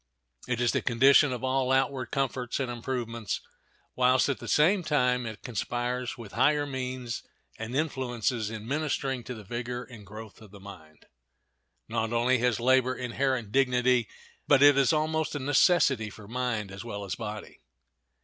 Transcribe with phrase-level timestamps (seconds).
[0.47, 3.39] It is the condition of all outward comforts and improvements,
[3.95, 7.21] whilst, at the same time, it conspires with higher means
[7.59, 11.05] and influences in ministering to the vigor and growth of the mind.
[11.87, 14.09] Not only has labor inherent dignity,
[14.47, 17.59] but it is almost a necessity for mind as well as body.